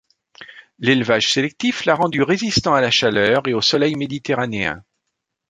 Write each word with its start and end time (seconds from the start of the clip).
L'élevage 0.79 1.31
sélectif 1.31 1.85
l'a 1.85 1.93
rendu 1.93 2.23
résistant 2.23 2.73
à 2.73 2.81
la 2.81 2.89
chaleur 2.89 3.43
et 3.47 3.53
au 3.53 3.61
soleil 3.61 3.93
méditerranéen. 3.95 4.83